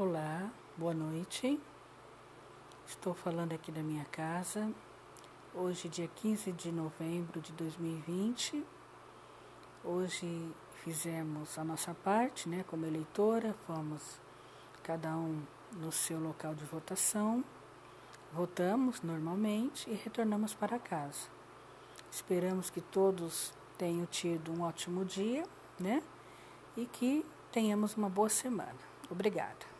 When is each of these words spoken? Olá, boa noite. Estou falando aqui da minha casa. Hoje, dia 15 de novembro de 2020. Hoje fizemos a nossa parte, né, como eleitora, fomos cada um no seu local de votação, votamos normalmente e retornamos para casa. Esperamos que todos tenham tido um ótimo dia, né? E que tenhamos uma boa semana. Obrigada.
Olá, 0.00 0.48
boa 0.76 0.94
noite. 0.94 1.58
Estou 2.86 3.14
falando 3.14 3.52
aqui 3.52 3.72
da 3.72 3.82
minha 3.82 4.04
casa. 4.04 4.72
Hoje, 5.52 5.88
dia 5.88 6.06
15 6.06 6.52
de 6.52 6.70
novembro 6.70 7.40
de 7.40 7.52
2020. 7.54 8.64
Hoje 9.82 10.54
fizemos 10.84 11.58
a 11.58 11.64
nossa 11.64 11.94
parte, 11.94 12.48
né, 12.48 12.64
como 12.68 12.86
eleitora, 12.86 13.56
fomos 13.66 14.20
cada 14.84 15.16
um 15.16 15.42
no 15.72 15.90
seu 15.90 16.20
local 16.20 16.54
de 16.54 16.64
votação, 16.64 17.42
votamos 18.32 19.02
normalmente 19.02 19.90
e 19.90 19.94
retornamos 19.94 20.54
para 20.54 20.78
casa. 20.78 21.26
Esperamos 22.08 22.70
que 22.70 22.80
todos 22.80 23.52
tenham 23.76 24.06
tido 24.06 24.52
um 24.52 24.62
ótimo 24.62 25.04
dia, 25.04 25.42
né? 25.76 26.04
E 26.76 26.86
que 26.86 27.26
tenhamos 27.50 27.96
uma 27.96 28.08
boa 28.08 28.28
semana. 28.28 28.78
Obrigada. 29.10 29.77